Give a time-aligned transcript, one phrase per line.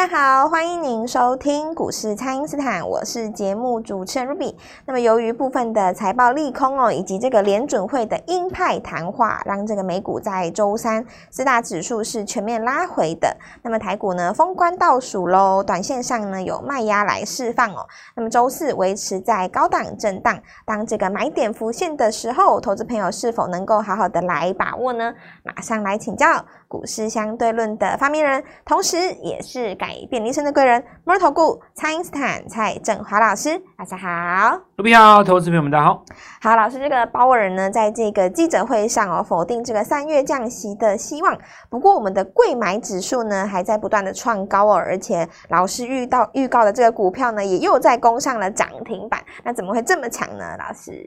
[0.00, 4.54] 大家好，欢迎您收听股市蔡因斯坦，我是节目主持人 Ruby。
[4.86, 13.36] 那么，由于部分的财报利空哦，以及这个联准会的鹰派谈话，让这个美股在周三四大指数是全面拉回的。
[13.62, 17.86] 那么台股呢，封关倒数喽，短线上呢有卖压来释放哦。
[18.16, 25.12] 那么周四维持在高档震荡，当这个买点浮现的时候，投资朋友是否能够好好的来把握呢？
[25.42, 26.42] 马上来请教。
[26.70, 34.56] 股市相对论的发明人，同时也是改变人生的贵人——摩尔投顾蔡英斯坦蔡振华老师，大家好。
[34.76, 36.04] 卢比好，投资朋友们大家好。
[36.40, 41.36] 好，老师，这个鲍尔呢，在这个记者会上哦，否定这个三月降息的希望。
[41.68, 49.20] 不过，我们的贵买指数呢，还在不断的创高哦，而且老师预到预告的这个股票呢，也又在攻上了涨停板。
[49.42, 51.04] 那怎么会这么强呢，老师？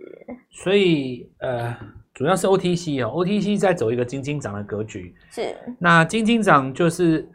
[0.52, 1.74] 所以，呃。
[2.14, 5.16] 主要是 OTC 哦，OTC 在走一个金金涨的格局。
[5.32, 7.28] 是，那金金涨就是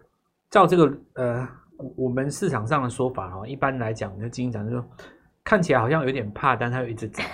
[0.51, 1.49] 照这个呃，
[1.97, 4.91] 我们市场上的说法哦，一般来讲，那金金涨就是说
[5.45, 7.25] 看起来好像有点怕，但它又一直涨。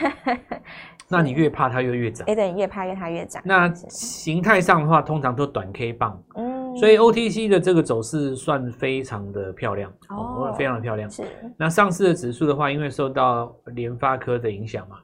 [1.09, 2.27] 那你越怕它又越涨。
[2.27, 3.43] 哎，对，越怕越它越涨。
[3.45, 6.23] 那形态上的话，通常都短 K 棒。
[6.37, 6.55] 嗯。
[6.77, 11.09] 所以 OTC 的这个走势算非常的漂亮哦，非常的漂亮。
[11.09, 11.23] 是。
[11.56, 14.97] 那上市的指数的话，因为受到联发科的影响嘛。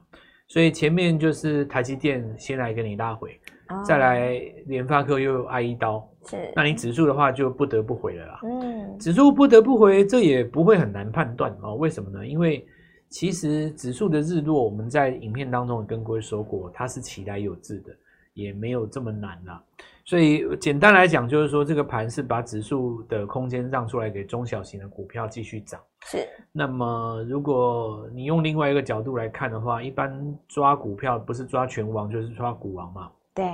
[0.47, 3.39] 所以前面就是台积电先来给你拉回，
[3.71, 4.29] 哦、再来
[4.65, 8.39] 联发科又挨一刀，是，那你指数的话就不得不回了啦。
[8.43, 11.75] 嗯，指数不得不回，这也不会很难判断哦。
[11.75, 12.25] 为什么呢？
[12.25, 12.65] 因为
[13.09, 17.91] 其实指数的日落，我们在影片当中跟各位说过，它是起来有质的，
[18.33, 19.61] 也没有这么难啦。
[20.03, 25.79] 所以简单来讲，就是说这个盘是把指数的空间让出来给中小型的股票继续涨。
[26.05, 26.27] 是。
[26.51, 30.11] 那么如果你用另外一个角度来看的话，一般
[30.47, 33.11] 抓股票不是抓全王就是抓股王嘛。
[33.33, 33.45] 对。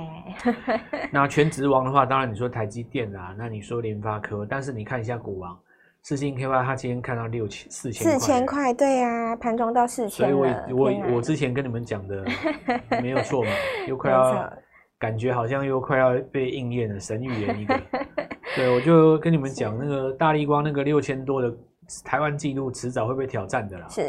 [1.12, 5.58] 那全职王的话，当然你说台积电啊，那你说联发科，但是你看一下股王，
[6.02, 10.10] 四星 KY，它今天看到六千四千四千块，对啊，盘中到四千。
[10.10, 12.24] 所以我我我之前跟你们讲的
[13.02, 13.50] 没有错嘛，
[13.86, 14.52] 又快要。
[15.00, 17.80] 感觉好像又快要被应验了，神预言一个。
[18.56, 21.56] 对，我就跟你们讲，那个大力光那个六千多的
[22.04, 23.86] 台湾纪录，迟早会被挑战的啦。
[23.88, 24.02] 是。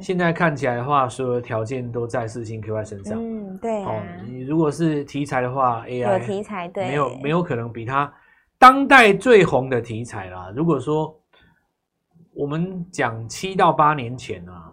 [0.00, 3.18] 现在看起来的话，所有条件都在四星 QY 身上。
[3.18, 3.90] 嗯，对、啊。
[3.90, 8.12] 哦，你如果是题材的话，AI 有题材，对，没有没有可能比它
[8.58, 10.52] 当代最红的题材啦。
[10.54, 11.14] 如果说
[12.34, 14.68] 我们讲七到八年前啊。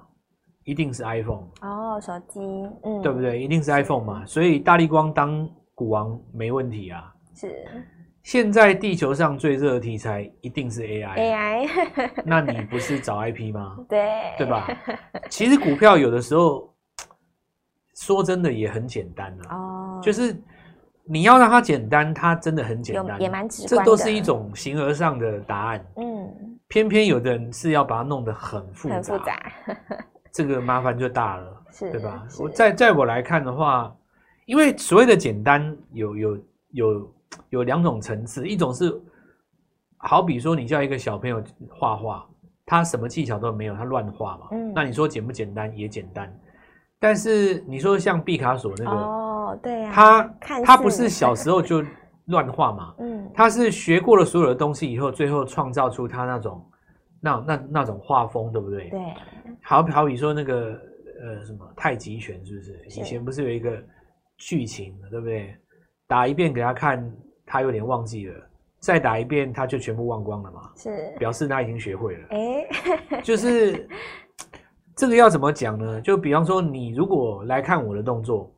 [0.66, 2.40] 一定是 iPhone 哦，手机，
[2.84, 3.42] 嗯，对不对？
[3.42, 7.12] 一定是 iPhone 嘛，所以大力光当股王没问题啊。
[7.34, 7.66] 是，
[8.30, 13.76] 现在地球上最热的题材一定是 AI，AI，那你不是找 IP 吗？
[13.90, 14.08] 对，
[14.38, 14.68] 对吧？
[15.32, 16.72] 其实股票有的时候
[17.96, 20.40] 说真的也很简单啊，哦，就是
[21.06, 25.84] 你要让它简单，它真的很简单，也蛮直这都是一种形而上的答案。
[25.96, 29.40] 嗯，偏偏有的人是要把它弄得很复杂，很复杂。
[30.32, 32.28] 这个麻烦就大了，是对吧？
[32.40, 33.92] 我在在我来看的话，
[34.46, 36.38] 因为所谓的简单有有
[36.74, 37.14] 有有
[37.64, 38.94] 两种层次，一种是
[39.98, 42.28] 好比说你叫一个小朋友画画，
[42.66, 45.76] 他什么技巧都没有，他乱画嘛，嗯，那你说简不简单？
[45.78, 46.34] 也简单，
[47.00, 50.24] 但是你说像毕卡索那个，哦，对呀，他
[50.66, 51.84] 他不是小时候就
[52.26, 56.66] 乱画嘛， 嗯，他是学过了所有的东西以后，最后创造出他那种。
[57.22, 58.88] 那那那种画风对不对？
[58.88, 59.14] 对，
[59.62, 60.80] 好好比说那个
[61.22, 62.82] 呃什么太极拳是不是？
[62.88, 63.78] 以前不是有一个
[64.38, 65.54] 剧情对不对？
[66.08, 66.98] 打一遍给他看，
[67.50, 68.36] 他有点忘记了，
[68.80, 70.70] 再打一遍他就全部忘光了嘛。
[70.76, 72.28] 是，表示他已经学会了。
[72.30, 73.90] 哎， 就是
[74.96, 76.00] 这个要怎么讲呢？
[76.02, 78.54] 就比方说你如果来看我的动作，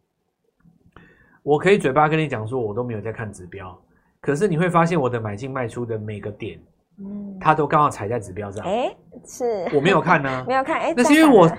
[1.41, 3.81] 我可以嘴巴跟你讲说我都没有在看指标，
[4.19, 6.59] 可是你会发现我的买进卖出的每个点。
[6.99, 8.63] 嗯，他都刚好踩在指标上。
[8.65, 8.93] 哎，
[9.25, 10.79] 是 我没有看呢，没有看。
[10.79, 11.49] 哎，那是因为我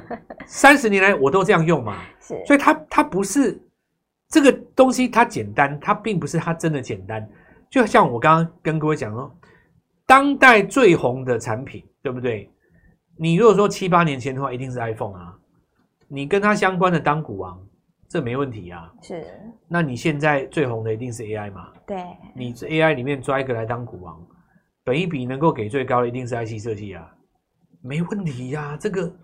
[0.46, 1.96] 三十年来我都这样用嘛。
[2.20, 3.60] 是，所以它它不是
[4.28, 7.28] 这个东西，它简单，它并不是它真的简单。
[7.70, 9.30] 就像我刚刚跟各位讲哦，
[10.06, 12.50] 当代最红的产品，对不对？
[13.16, 15.38] 你如果说七八年前的话，一定是 iPhone 啊。
[16.08, 17.58] 你跟它相关的当股王，
[18.08, 18.92] 这没问题啊。
[19.02, 19.24] 是。
[19.68, 21.68] 那你现在最红的一定是 AI 嘛？
[21.86, 22.04] 对。
[22.34, 24.20] 你 AI 里面抓一个来当股王。
[24.84, 27.08] 本一比能够给最高的一定是 IC 设计啊，
[27.80, 28.76] 没问题呀、啊。
[28.78, 29.14] 这个，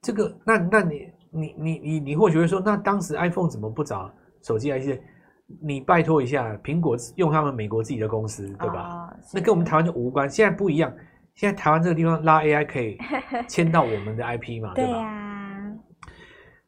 [0.00, 4.10] 这个，那那你你你你你或许会说，那当时 iPhone 怎么不找
[4.42, 4.98] 手机 IC？
[5.60, 8.88] 你拜托一下，苹果用他们美国自己的公司，对吧？
[8.90, 10.28] 哦、那跟我们台湾就无关。
[10.28, 10.90] 现在不一样，
[11.34, 12.96] 现在台湾这个地方拉 AI 可以
[13.48, 14.92] 签到我们的 IP 嘛，对吧？
[14.92, 15.72] 对啊、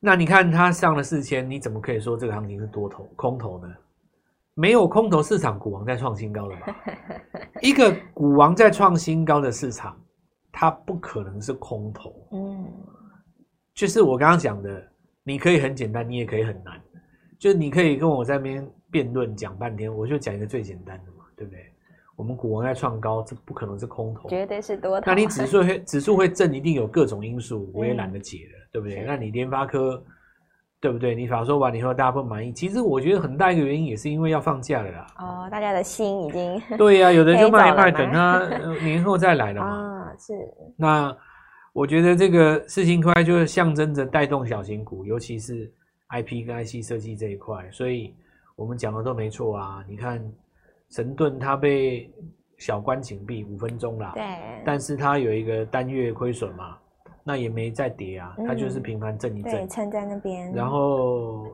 [0.01, 3.73] 那你看它上了四千，你怎么可以说这个行情是多头空头呢？
[4.57, 6.77] 没有空头市场，股王在创新高了吧？
[7.63, 9.99] 一个股王在创新高的市场，
[10.53, 12.15] 它不可能是空头。
[12.33, 12.71] 嗯，
[13.75, 14.87] 就是我刚刚讲的，
[15.23, 16.81] 你可以很简单，你也可以很难。
[17.45, 21.61] 就你可以跟我在那边辩论讲半天，我就讲一个最简单的嘛，对不对？
[22.17, 25.05] 我们股王在创高，这不可能是空头，绝对是多头。
[25.07, 29.05] 那你指数会指数会震，一定有各种因素，我也懒得解了，嗯、对不对？
[29.07, 30.03] 那你联发科。
[30.81, 31.15] 对不对？
[31.15, 32.53] 你法说完以后，大家不满意。
[32.53, 35.07] 其实我觉得很大一个原因也是因为要放假了啦。
[35.19, 38.47] 哦，大家的心已经 对呀、啊，有的就卖一卖，等他
[38.83, 39.67] 年后再来了嘛。
[40.13, 40.35] 啊，是。
[40.77, 41.17] 那
[41.73, 45.73] 我觉得这个四星 KY 就是象征着带动小型股，尤其是
[46.11, 47.71] IP 跟 IC 设计这一块。
[47.71, 48.15] 所以
[48.57, 49.85] 我们讲的都没错啊。
[49.89, 50.23] 你看
[50.91, 52.13] 神盾它被
[52.59, 54.23] 小关紧闭五分钟啦，对，
[54.65, 56.79] 但是它有一个单月亏损嘛。
[57.27, 60.53] 那也没再跌啊，它就是平盘震一震，对，撑在那边。
[60.53, 61.47] 然后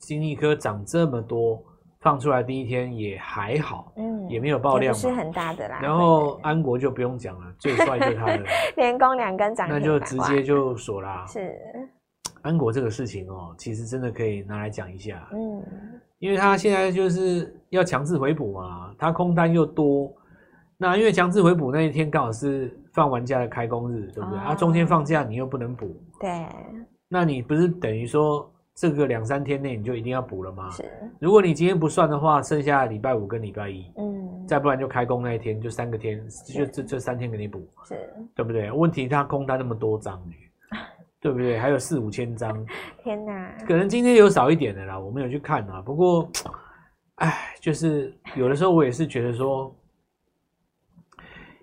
[0.00, 1.64] 金立科涨这么多，
[2.02, 5.80] 放出来第一天也还好，嗯，也没有爆量，不是很大的啦。
[5.80, 8.44] 然后安国就不用讲了，最帅就是他的，
[8.76, 11.24] 连攻两根涨，那就直接就锁啦。
[11.26, 11.58] 是
[12.48, 15.62] 安国这个事情哦，其实真的可以拿来讲一下，嗯，
[16.18, 20.10] 因为他现在就是要强制回补嘛，他空单又多。
[20.78, 24.38] 那因为强制回补那一天刚好是放完假的开工日，对不对？
[24.38, 26.46] 哦、啊，中间放假你又不能补，对。
[27.06, 30.70] 那你不是等于说这个两三天内你就一定要补了吗？
[30.70, 30.84] 是。
[31.18, 37.94] 如果你今天不算的话，剩下礼拜五跟礼拜一，嗯，再不然就开工那一天就三个天，就这这三天给你补，是，
[38.34, 38.70] 对不对？
[38.70, 40.22] 问题他空单那么多张，
[41.28, 41.58] 对不对？
[41.58, 42.66] 还有四五千张，
[43.04, 43.54] 天哪！
[43.66, 45.82] 可能今天有少一点的啦，我没有去看啊。
[45.82, 46.26] 不过，
[47.16, 49.74] 哎，就是有的时候我也是觉得说。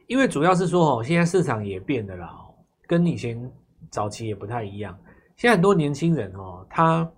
[0.08, 2.30] 因为主要是说哦，现在市场也变了啦，
[2.86, 3.52] 跟以前
[3.90, 4.96] 早期也不太一样。
[5.36, 7.12] 现在很多年轻人哦，他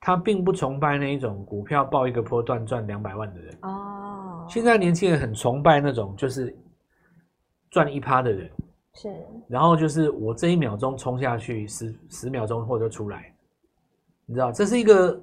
[0.00, 4.46] 他并不崇拜那一种股票报一个波段赚两百万的人哦。
[4.48, 6.56] 现在年轻人很崇拜那种就是
[7.70, 8.50] 赚一趴的人，
[8.94, 9.14] 是。
[9.48, 13.32] 然后就是我这一秒钟冲下去，十十秒钟后就出来，
[14.26, 15.20] 你知道，这是一个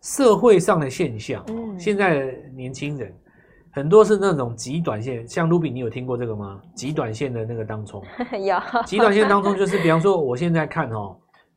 [0.00, 1.44] 社会上的现象。
[1.48, 3.12] 嗯，现在的年轻人。
[3.76, 6.60] 很多是那种极短线，像 Ruby，你有听过这个吗？
[6.76, 8.00] 极短线的那个当冲，
[8.40, 8.56] 有
[8.86, 11.16] 极短线当冲就是，比方说我现在看哦，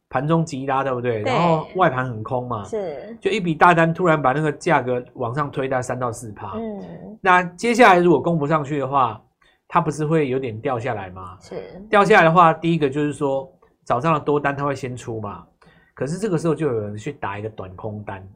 [0.10, 1.22] 盘中急拉，对不对？
[1.22, 6.82] 对，然后外盘很空嘛，是，就一笔大单突然把那个价格往上推到三到四趴，嗯，
[7.22, 9.22] 那接下来如果攻不上去的话，
[9.68, 11.38] 它不是会有点掉下来吗？
[11.42, 13.52] 是，掉下来的话，第一个就是说
[13.84, 15.46] 早上的多单它会先出嘛，
[15.94, 18.28] 可是这个时候就有人去打一个短空单，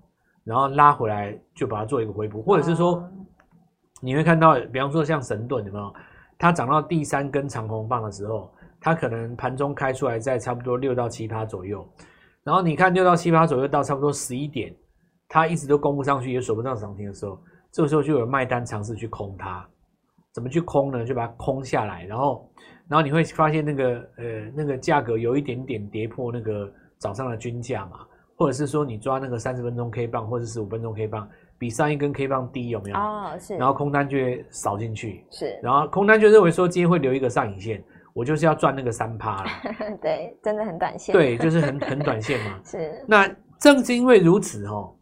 [0.44, 2.95] 然后拉回来就把它做一个回补，或者是说。
[2.95, 3.12] 哦
[4.04, 5.94] 你会看到，比方说像神盾有没有？
[6.39, 11.88] 它涨到第三根长红棒的时候，它可能盘中开出来在差不多六到七趴左右，
[12.44, 14.75] 然后你看六到七趴左右到差不多十一点，
[15.30, 17.39] 它一直都攻不上去，也锁不上涨停的时候，
[17.72, 19.63] 这个时候就有卖单尝试去空它。
[20.33, 21.06] 怎么去空呢？
[21.06, 22.50] 就把它空下来，然后，
[22.88, 24.24] 然后你会发现那个呃
[24.56, 28.00] 那个价格有一点点跌破那个早上的均价嘛，
[28.36, 31.28] 或者是说你抓那个三十分钟 K 棒或者十五分钟 K 棒。
[31.57, 32.98] 比上一根 K 棒低有没有？
[32.98, 33.56] 哦，是。
[33.56, 35.60] 然后空单就会扫进去，是。
[35.62, 37.83] 然后空单就认为说今天会留一个上影线，
[38.13, 39.50] 我就是要赚那个三趴了。
[40.01, 41.13] 对，真的很短线。
[41.13, 42.60] 对，就是很很短线嘛。
[42.66, 43.06] 是。
[43.07, 43.30] 那
[43.60, 44.95] 正是因为如此哦，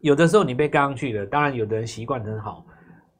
[0.00, 2.64] 有的时候你被嘎上去了，当然有的人习惯很好，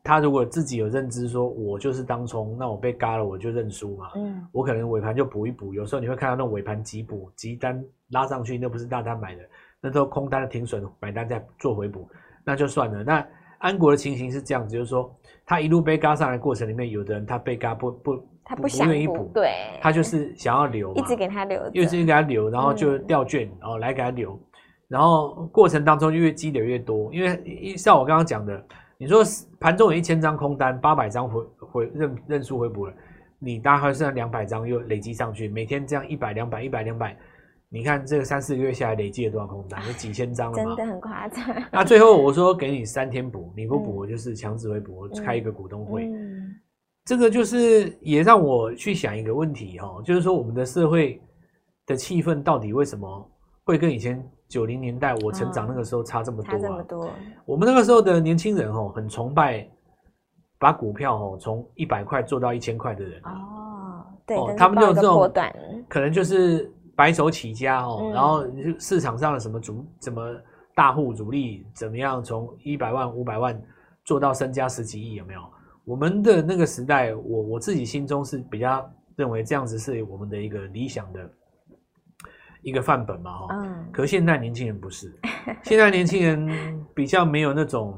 [0.09, 4.11] 他如果自己有认知说，我就是当冲，那我被嘎了我就认输嘛。
[4.15, 4.43] 嗯。
[4.53, 9.43] 我可能尾盘就补一补，有时候你会看到那种尾盘急补急单拉上去，那不是大单买的，
[9.83, 12.09] 那都空单的停损买单再做回补。
[12.43, 13.05] 那就算了。
[13.05, 13.23] 那
[13.59, 24.41] 安国的情形是这样子，就是说他一路被嘎上来的过程里面，有的人他被嘎不不，他不想愿意补，对，他就是想要留，一直给他留，一直给他留，然后就掉券，然、嗯、后来给他留，
[24.89, 28.65] 然后过程当中越积累越多，因为像我刚刚讲的，
[28.99, 29.23] 你说
[29.61, 32.93] 盘中有一千张空单，八百张回回认认输回补了，
[33.39, 37.17] 你大概还剩两百张又累积上去，每天这样一百两百一百两百。
[37.71, 39.87] 你看这个三四个月下来累积了多少空单？
[39.87, 40.75] 有几千张了嘛？
[40.75, 41.45] 真的很夸张。
[41.71, 46.05] 那最后我说给你三天补，你不补我就是强制回补，开一个股东会。
[46.07, 46.55] 嗯，
[47.05, 51.23] 这个就是也让我去想一个问题哈，就是说我们的社会
[51.87, 53.31] 的气氛到底为什么
[53.65, 56.53] 会跟以前九零年代我成长那个时候差这么多啊？
[56.53, 57.11] 差这么多。
[57.45, 59.69] 我们那个时候的年轻人哦，很崇拜
[60.59, 63.21] 把股票哦从一百块做到一千块的人。
[63.25, 65.33] 哦，对，他们就有这种
[65.89, 66.73] 可能就是。
[66.99, 68.45] 白手起家哦，嗯、然后
[68.77, 70.21] 市场上的什么主、怎么
[70.75, 73.57] 大户主力怎么样，从一百万、五百万
[74.05, 75.41] 做到身家十几亿，有没有？
[75.85, 81.31] 我们的那个时代，我我自己心中是比较认为这样子是我们的一个理想的
[82.63, 83.47] 一个范本嘛，哈。
[83.51, 83.89] 嗯。
[83.93, 85.13] 可是现在年轻人不是，
[85.63, 87.95] 现在年轻人比较没有那种，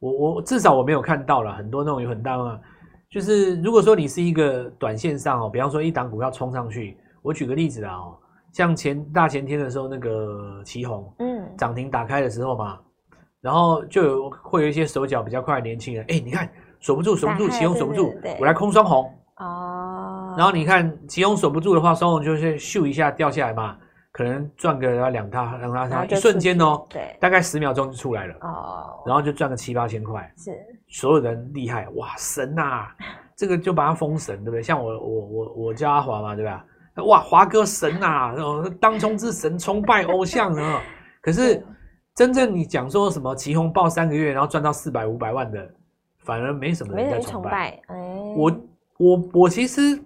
[0.00, 2.60] 我我至少我没有看到了很多那种有很大的，
[3.10, 8.16] 就是如果说你是一个短线上哦，比方说一档股票冲上去，我举个例子啊哦，
[8.52, 12.78] 像前大前天的时候那个旗红，嗯，涨停打开的时候嘛，
[13.40, 16.48] 然后就有会有一些手脚比较快的年轻人，哎，你看
[16.80, 19.10] 守不住，守不住，奇鋐守不住，我来空双红哦，
[20.36, 23.76] 然后你看奇鋐守不住的话，双红就是咻一下掉下来嘛。
[24.12, 30.50] 可能赚个两大两大它一瞬间哦，对，大概十秒钟就出来了哦，然后就赚个七八千块，是
[30.86, 32.96] 所有人厉害哇神呐、啊，
[33.34, 34.62] 这个就把它封神对不对？
[34.62, 36.62] 像我我我我叫阿华嘛对吧？
[37.06, 38.34] 哇华哥神呐、啊，
[38.78, 40.82] 当冲之神，崇拜偶像啊！
[41.22, 41.64] 可是
[42.14, 45.66] 真正你讲说什么奇鋐抱三个月然后赚到四百五百万的，
[46.18, 47.80] 反而没什么人在崇拜。
[47.86, 47.96] 哎，
[48.36, 48.60] 我
[48.98, 49.98] 我我其实。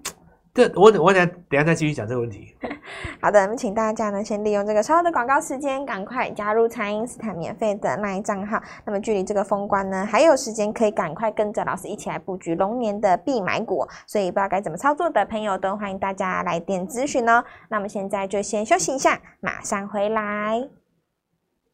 [0.56, 2.56] 这我等我等下等下再继续讲这个问题。
[3.20, 8.58] 好的，那么请大家呢先利用这个稍后的广告时间，赶快加入蔡因斯坦免费的 LINE 账号。
[8.86, 13.86] 那么距离这个封关呢还有时间，可以赶快跟着老师一起来布局龙年的必买股。
[14.06, 17.44] 所以不知道该怎么操作的朋友，都欢迎大家来电咨询哦。
[17.68, 20.86] 那么现在就先休息一下，马上回来。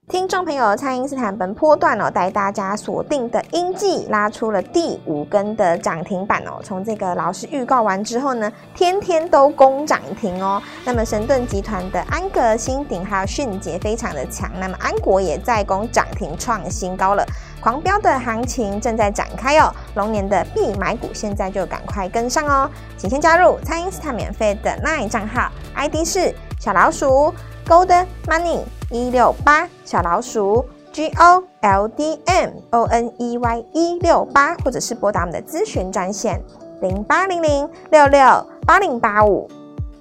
[0.09, 6.61] 听众朋友，蔡因斯坦本波段哦，带大家锁定的英记拉出了第五根的涨停板哦。
[6.63, 10.61] 从这个老师预告完之后呢，天天都攻涨停哦。
[10.85, 17.25] 那么神盾集团的安格、新鼎还有迅捷非常的强，那么安国也在攻涨停创新高了，
[17.61, 19.73] 狂飙的行情正在展开哦。
[19.95, 22.69] 龙年的必买股，现在就赶快跟上哦。
[22.99, 27.33] 请先加入蔡因斯坦免费的 LINE 账号，ID 是小老鼠
[27.65, 28.63] Gold Money。
[28.93, 36.39] 一六八小老鼠 G O L D M O N E Y 一六八，或者是拨打我们的咨询专线
[36.83, 38.21] 零八零零六六
[38.67, 39.49] 八零八五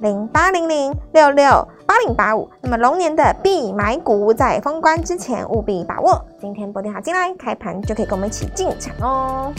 [0.01, 2.49] 零八零零六六八零八五。
[2.59, 6.23] 那么龙年的必买股，在封关之前务必把握。
[6.41, 9.53] 今天拨电话进来，开盘就可以跟我们一起进场哦。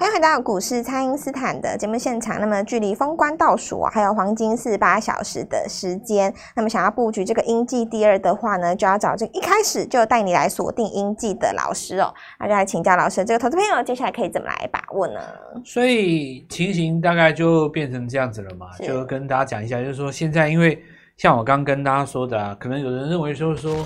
[0.00, 2.38] 欢迎回到股市，蔡因斯坦的节目现场。
[2.40, 6.32] 那么，距离封关倒数还有黄金四十八小时的时间。
[6.54, 12.14] 那么，想要布局这个英记第二的话呢，就要找这个一开始就带你来锁定英记的老师哦。
[12.38, 15.20] 那就来请教老师，这个投资朋友接下来可以怎么来把握呢？
[15.64, 20.80] 所以情形大概就变成这样子了嘛，就跟大家讲一下，就是说现在因为
[21.16, 23.84] 像我刚跟大家说的，啊，可能有人认为说说，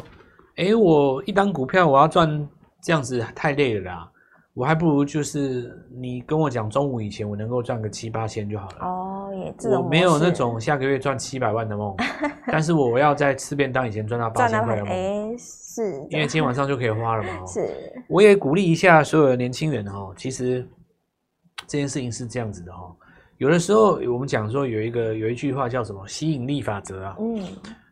[0.57, 2.47] 哎，我一单股票我要赚
[2.83, 4.12] 这样子太累了啦。
[4.54, 8.76] 我还不如就是你跟我讲，中午以前我能够赚个七八千就好了。
[8.82, 11.97] 哦，也这种我没有那种下个月赚七百万的梦，
[12.49, 14.92] 但是我要在吃便当以前赚到八千块的梦。
[14.92, 17.44] 哎，是，因为今天晚上就可以花了嘛。
[17.49, 17.66] 是，
[18.09, 20.68] 我也鼓励一下所有的年轻人哦，其实
[21.66, 22.94] 这件事情是这样子的哦。
[23.38, 27.16] 有的时候我们讲说有一个有一句话叫什么吸引力法则啊。
[27.18, 27.42] 嗯，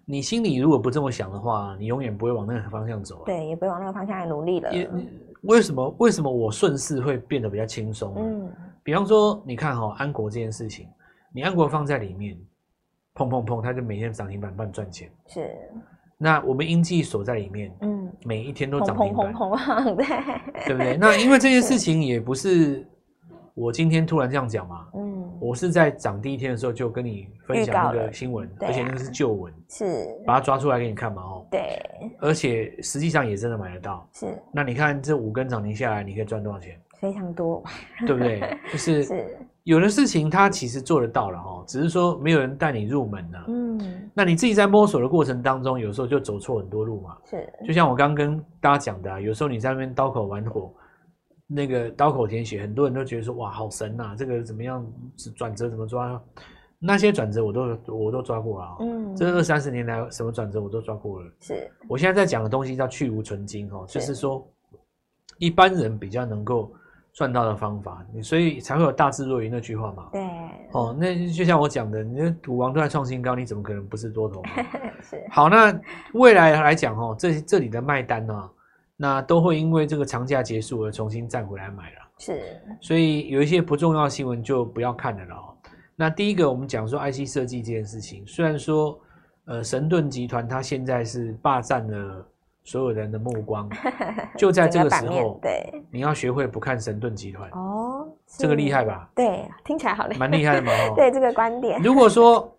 [0.04, 3.22] 你心里如果不这么想的话，你永远不会往那个方向走。
[3.24, 4.70] 对，也不会往那个方向来努力了。
[5.42, 5.96] 为什么？
[5.98, 8.14] 为什么我顺势会变得比较轻松？
[8.16, 10.88] 嗯，比方说，你看哈、喔，安国这件事情，
[11.32, 12.36] 你安国放在里面，
[13.14, 15.10] 砰砰砰，它就每天涨停板帮你赚钱。
[15.26, 15.50] 是。
[16.22, 20.06] 那我们英记锁在里面，嗯，每一天都涨停板，砰砰砰，对，
[20.66, 20.96] 对不对？
[21.00, 22.86] 那因为这件事情也不是
[23.54, 31.82] 我今天突然这样讲嘛，嗯，我是在涨第一天的时候就跟你分享那个新闻，而且那个是旧闻，是，把它抓出来给你看嘛，哦，对。
[32.20, 34.38] 而且实际上也真的买得到，是。
[34.52, 36.80] 那你看这五根涨停下来，你可以赚多少钱？
[37.00, 37.62] 非常多，
[38.06, 38.40] 对不对？
[38.72, 43.38] 就是，是有的事情它其实做得到了哦，只是说没有人带你入门呢。
[43.48, 44.10] 嗯。
[44.12, 47.16] 那你自己在摸索的过程当中，有时候就走错很多路嘛。
[47.24, 47.50] 是。
[47.66, 50.74] 就像我刚刚跟大家讲的啊，有时候你在那边刀口玩火，
[51.46, 54.86] 那个刀口舔血，很多人都觉得说哇好神呐，这个怎么样
[55.34, 56.20] 转折怎么抓？
[56.82, 61.30] 那些转折我都我都抓过了，嗯，这二三十年来什么转折我都抓过了。
[61.38, 64.42] 是，我现在在讲的东西叫去无存精哦，就是说
[65.36, 66.72] 一般人比较能够
[67.12, 70.08] 赚到的方法，你所以才会有大智若愚那句话嘛。
[70.12, 70.22] 对，
[70.72, 74.42] 哦，那就像我讲的，你的股王都在创新高，你怎么可能不是多头？
[75.04, 75.22] 是。
[75.30, 75.78] 好，那
[76.14, 78.50] 未来来讲哦，这这里的卖单呢，
[78.96, 81.98] 那都会因为这个长假结束而重新站回来买了。
[82.16, 82.40] 是，
[82.80, 85.36] 所以有一些不重要的新闻就不要看了了。
[86.00, 88.98] 那第一个，我们讲说 IC 设计这件事情，虽然说，
[89.44, 92.26] 呃，神盾集团它现在是霸占了
[92.64, 93.68] 所有人的目光，
[94.34, 99.10] 就在这个时候，对，你要学会不看神盾集团哦，这个厉害吧？
[99.14, 100.72] 对，听起来好厉害，蛮厉害的嘛。
[100.96, 102.50] 对这个观点，如果说，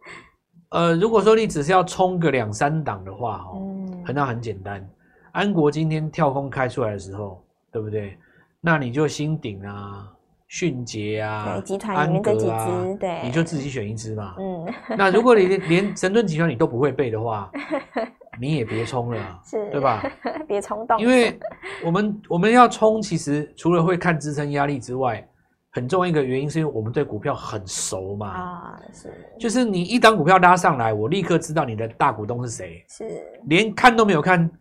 [0.69, 4.88] 呃，如果说你只是要冲个两三档的话，哦，嗯，那很简单，
[5.31, 8.15] 安国今天跳空开出来的时候，对不对？
[8.60, 10.07] 那你就新顶啊。
[10.51, 14.36] 迅捷啊，对，集团里面这几只，对，你就自己选一只嘛。
[14.38, 17.50] 嗯，那如果你连神盾集团你都不会背的话，
[18.38, 19.17] 你也别冲了，
[19.50, 20.03] 是，对吧？
[20.46, 21.39] 别冲动，因为
[21.86, 25.25] 我们我们要冲，其实除了会看支撑压力之外，
[25.70, 28.27] 很重要一个原因是因为我们对股票很熟嘛。
[28.27, 34.51] 啊，是，就是你一档股票拉上来，我立刻知道你的大股东是谁，是，连看都没有看，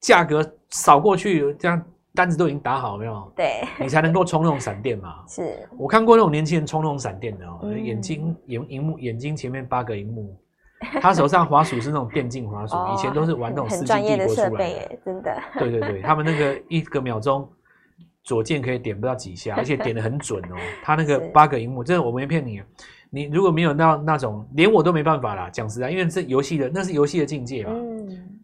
[0.00, 1.84] 价格扫过去，这样
[2.16, 3.32] 单子都已经打好，没有？
[3.36, 5.24] 对，你才能够冲那种闪电嘛。
[5.28, 10.36] 是，我看过那种年轻人冲那种闪电的哦，嗯、眼睛眼荧幕眼睛前面八个荧幕。
[11.00, 15.42] 他手上滑鼠是那种电竞滑鼠，以前都是玩那种世纪帝国出来的，真的。
[15.58, 17.48] 对对对，他们那个一个秒钟
[18.22, 20.56] 左键可以点不到几下， 而且点的很准哦。
[20.82, 22.60] 他那个八个荧幕，真的我没骗你，
[23.08, 25.48] 你如果没有那那种，连我都没办法啦。
[25.48, 28.38] 讲实在，因为这游戏的那是游戏的境界嘛，嗯，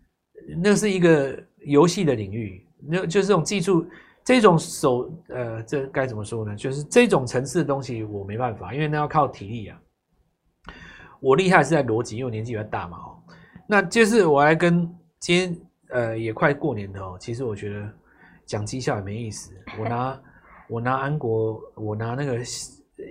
[0.63, 3.87] 那是一个游戏的领域，那就是这种技术，
[4.25, 6.55] 这种手呃，这该怎么说呢？
[6.57, 9.81] 就是这种层次的东西我没办法，因为那要靠体力啊。
[11.21, 12.99] 我厉害是在逻辑，因为我年纪比较大嘛。
[12.99, 13.17] 哦，
[13.67, 14.89] 那就是我来跟
[15.21, 15.57] 今天
[15.91, 17.17] 呃也快过年的哦。
[17.21, 17.89] 其实我觉得
[18.45, 19.53] 讲绩效也没意思。
[19.79, 20.21] 我拿
[20.69, 22.41] 我拿安国，我拿那个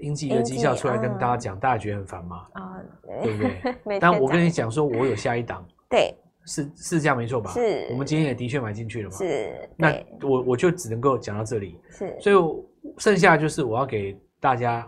[0.01, 2.45] 英记的绩效出来跟大家讲，大家觉得很烦吗？
[2.51, 2.75] 啊，
[3.23, 3.99] 对不对？
[3.99, 6.13] 但我跟你讲说，我有下一档，对，
[6.51, 7.51] 是是这样没错吧？
[7.51, 7.87] 是。
[7.91, 9.17] 我们今天也的确买进去了嘛？
[9.17, 9.69] 是。
[9.77, 11.77] 那我我就只能够讲到这里。
[11.89, 12.17] 是。
[12.19, 12.35] 所以
[12.97, 14.87] 剩下就是我要给大家。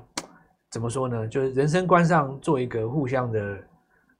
[0.71, 1.27] 怎么说呢？
[1.27, 3.57] 就是人生观上做一个互相的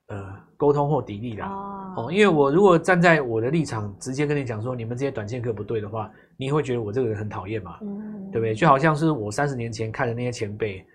[0.09, 1.49] 呃沟通或砥砺啦。
[1.97, 7.79] 哦，因为我如果站在我的立场，直接跟你讲说你们这些短线客不对的话，你会觉得我这个人很讨厌嘛？
[7.81, 8.53] 嗯，对不对？
[8.53, 10.85] 就好像是我三十年前看的那些前辈，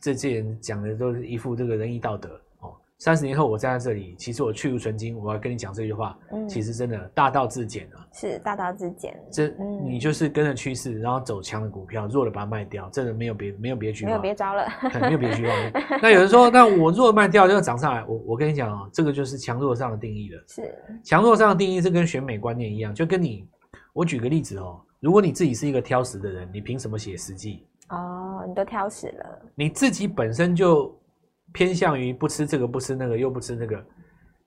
[0.00, 2.40] 这些人讲的都是一副这个仁义道德。
[3.02, 9.20] 三十年后我站在这里，其实我去如存金，我要跟你讲这句话，嗯，其实真的大道至简啊，是大道至简。
[9.28, 14.68] 这、嗯、你就是跟着趋势，然后走强的股票，弱的把它卖掉，真的没有别没有别句话，没有别招了，
[15.02, 15.52] 没有别句话。
[16.00, 20.44] 那有人说，那我弱卖掉就要涨上来，我我跟你讲啊，这个就是强弱上的定义了。
[20.46, 23.44] 是强弱上的定义是跟选美观念一样，就跟你
[23.92, 27.66] 我举个例子哦，如果你自己是一个挑食的人，你凭什么写食记？
[27.88, 30.96] 哦，你都挑食了，你自己本身就。
[31.52, 33.84] 偏向于不吃这个不吃那个又不吃那个，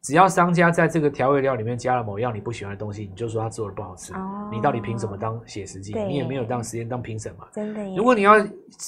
[0.01, 4.13] 只要商家在这个调味料里面加了某样你不喜欢的东西，你就说他做的不好吃。
[4.13, 5.93] 哦、你到底凭什么当写实剂？
[5.93, 7.47] 你也没有当实验当评审嘛。
[7.53, 7.83] 真的。
[7.95, 8.35] 如果你要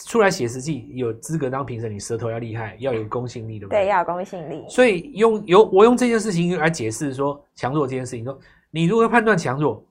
[0.06, 3.84] 出来写实剂，有资格当评审，你舌头要厉害，要有公信力，对不对？
[3.84, 4.64] 对，要有公信力。
[4.70, 8.38] 所以用有我用这件事情来解释说强弱这件事情，说
[8.70, 9.84] 你如何判断强弱？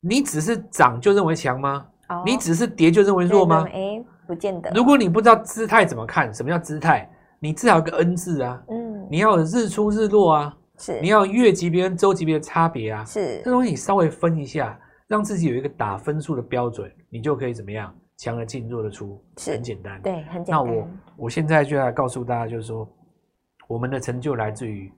[0.00, 1.86] 你只是涨就认为强吗？
[2.08, 3.66] 哦、你只是跌就认为弱吗？
[3.72, 4.70] 哎，不见得。
[4.74, 7.10] 如果你不知道姿态怎么看，什么叫姿态？
[7.44, 20.56] 你至少有个 N 字啊，嗯，你要有日出日落啊，是，你要月级别跟周级别的差别啊，是，这东西你稍微分一下，让自己有一个打分数的标准，你就可以怎么样，强而进，弱的出，是，很简单，对，很简单。
[20.56, 20.88] 那我。
[21.16, 22.88] 我现在就要告诉大家，就是说，
[23.68, 24.90] 我们的成就来自于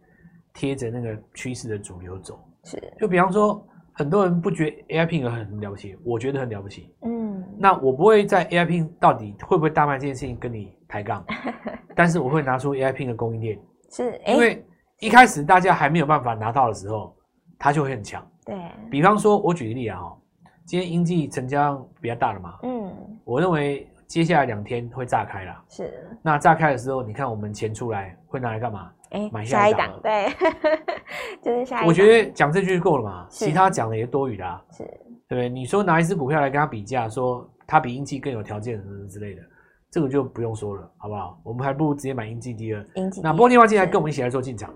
[0.54, 3.60] 贴着那个趋势的主流走，是，就比方说，
[3.92, 11.24] 很多人不觉得 AI Pin 很了不起，我觉得很了不起，嗯，那我不会在 AI Pin 到底会不会大卖这件事情跟你抬杠。
[11.94, 13.58] 但是我会拿出 AI Pin 的供应链，
[13.90, 14.64] 是，因为
[15.00, 17.16] 一开始大家还没有办法拿到的时候，
[17.58, 18.26] 它就会很强。
[18.44, 18.54] 对，
[18.90, 20.16] 比方说，我举个例啊，哈，
[20.66, 22.92] 今天英记成交量比较大了嘛，嗯，
[23.24, 25.64] 我认为接下来两天会炸开了。
[25.68, 28.90] 是，那炸开的时候，你看我们钱出来会拿来干嘛？
[29.10, 30.28] 哎，买下一档，对，
[31.42, 31.88] 就是下一档。
[31.88, 34.84] 我觉得讲这句就够了嘛，其他讲的也多余的啊，是，
[35.28, 35.48] 对不对？
[35.48, 39.42] 你说拿一只股票来跟他比价，说他比英记更有条件什么之类的。
[39.96, 41.40] 这个就不用说了，好不好？
[41.42, 42.86] 我们还不如直接买英记第二。
[42.96, 44.68] 英记，那波电话进来跟我们一起来做进场。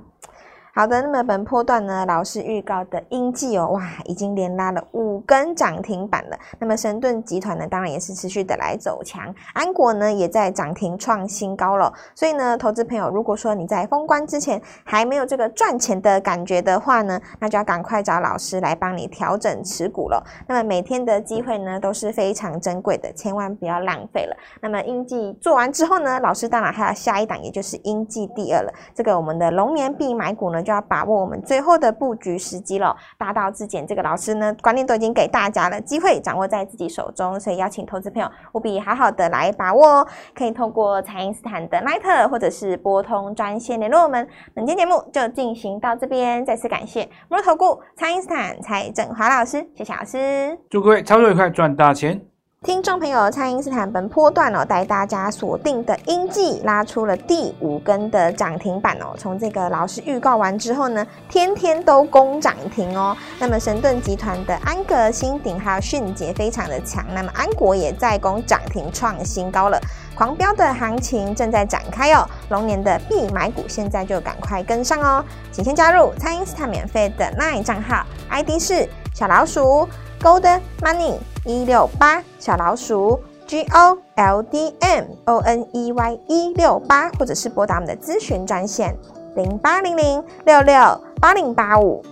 [0.72, 6.38] 好的，那么本波段呢，老师预告的英记哦，哇，已经连拉了五根涨停板了。
[6.60, 11.92] 那么神盾集团呢，当然也是持续的来走强，安国呢也在涨停创新高了。
[12.14, 20.24] 所以呢，投资朋友，如果说你在封关之前还没有这个赚钱的感觉的话呢，那就要赶快找老师来帮你调整持股了。
[20.46, 24.36] 那么每天的机会呢都是非常珍贵的，千万不要浪费了。
[24.62, 28.72] 那么英记做完之后呢，老师当然还有下一档，也就是英记第二了。
[28.94, 30.59] 这个我们的龙年必买股呢。
[30.62, 32.96] 就要把握我们最后的布局时机了。
[33.18, 40.06] 大道至简，这个老师呢，观念都已经给大家了，机会掌握在自己手中，所以邀请投资朋友务必好好的来把握哦。
[40.34, 44.26] 可以透过蔡因斯坦的 Line 或者是拨通专线联络我们。
[44.54, 52.29] 本期节目就进行到这边，再次感谢摩投顾蔡因斯坦蔡正华老师，谢谢老师，祝各位操作愉快，赚大钱。
[52.66, 59.14] 听众朋友，蔡因斯坦本波段哦，带大家锁定的英记拉出了第五根的涨停板哦。
[59.16, 63.16] 从这个老师预告完之后呢，天天都攻涨停哦。
[63.38, 69.80] 那么神盾集团的安格、新鼎还有迅捷非常的强，那么安国也在攻涨停创新高了，
[70.14, 72.28] 狂飙的行情正在展开哦。
[72.50, 75.24] 龙年的必买股，现在就赶快跟上哦。
[75.50, 79.88] 请先加入蔡因斯坦免费的 LINE 账号，ID 是小老鼠
[80.20, 81.16] Gold Money。
[81.44, 88.96] 一六八小老鼠 G O L D M O N E Y 一六八，或者是拨打我们的咨询专线
[89.34, 92.04] 零八零零六六八零八五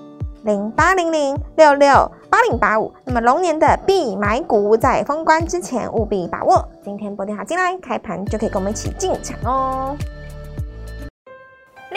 [0.45, 2.93] 零八零零六六八零八五。
[3.05, 6.67] 那么龙年的必买股，在封关之前务必把握。
[6.83, 9.97] 今天拨电话进来，开盘就可以跟我们一起进场哦。